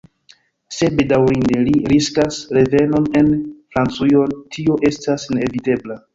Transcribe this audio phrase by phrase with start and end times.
[0.75, 3.31] Se bedaŭrinde li riskas revenon en
[3.77, 6.03] Francujon, tio estas neevitebla.